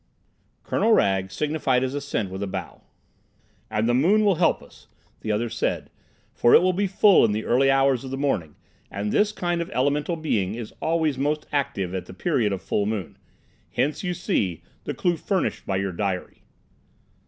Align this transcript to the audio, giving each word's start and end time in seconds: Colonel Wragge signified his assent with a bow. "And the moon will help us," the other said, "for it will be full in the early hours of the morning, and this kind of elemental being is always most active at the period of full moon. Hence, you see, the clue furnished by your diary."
Colonel 0.63 0.93
Wragge 0.93 1.31
signified 1.31 1.83
his 1.83 1.93
assent 1.93 2.31
with 2.31 2.41
a 2.41 2.47
bow. 2.47 2.81
"And 3.69 3.87
the 3.87 3.93
moon 3.93 4.25
will 4.25 4.33
help 4.33 4.63
us," 4.63 4.87
the 5.19 5.31
other 5.31 5.47
said, 5.47 5.91
"for 6.33 6.55
it 6.55 6.63
will 6.63 6.73
be 6.73 6.87
full 6.87 7.23
in 7.23 7.33
the 7.33 7.45
early 7.45 7.69
hours 7.69 8.03
of 8.03 8.09
the 8.09 8.17
morning, 8.17 8.55
and 8.89 9.11
this 9.11 9.31
kind 9.31 9.61
of 9.61 9.69
elemental 9.69 10.15
being 10.15 10.55
is 10.55 10.73
always 10.81 11.19
most 11.19 11.45
active 11.51 11.93
at 11.93 12.07
the 12.07 12.15
period 12.15 12.51
of 12.51 12.63
full 12.63 12.87
moon. 12.87 13.15
Hence, 13.73 14.03
you 14.03 14.15
see, 14.15 14.63
the 14.85 14.95
clue 14.95 15.17
furnished 15.17 15.67
by 15.67 15.75
your 15.75 15.91
diary." 15.91 16.41